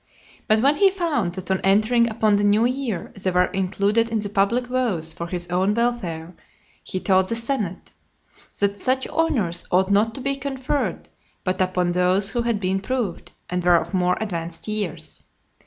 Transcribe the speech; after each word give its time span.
But 0.47 0.63
when 0.63 0.77
he 0.77 0.89
found 0.89 1.33
that 1.35 1.51
on 1.51 1.61
entering 1.61 2.09
upon 2.09 2.35
the 2.37 2.43
new 2.43 2.65
year 2.65 3.13
they 3.21 3.29
were 3.29 3.45
included 3.51 4.09
in 4.09 4.19
the 4.19 4.29
public 4.29 4.65
vows 4.65 5.13
for 5.13 5.27
his 5.27 5.45
own 5.51 5.75
welfare, 5.75 6.33
he 6.83 6.99
told 6.99 7.27
the 7.27 7.35
senate, 7.35 7.91
"that 8.59 8.79
such 8.79 9.05
honours 9.09 9.63
ought 9.69 9.91
not 9.91 10.15
to 10.15 10.21
be 10.21 10.35
conferred 10.37 11.07
but 11.43 11.61
upon 11.61 11.91
those 11.91 12.31
who 12.31 12.41
had 12.41 12.59
been 12.59 12.79
proved, 12.79 13.31
and 13.47 13.63
were 13.63 13.75
of 13.77 13.93
more 13.93 14.17
advanced 14.19 14.67
years." 14.67 15.23